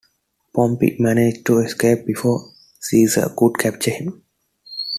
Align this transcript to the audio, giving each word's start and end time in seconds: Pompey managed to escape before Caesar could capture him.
Pompey 0.51 0.95
managed 0.97 1.45
to 1.45 1.59
escape 1.59 2.07
before 2.07 2.51
Caesar 2.79 3.31
could 3.37 3.53
capture 3.59 3.91
him. 3.91 4.23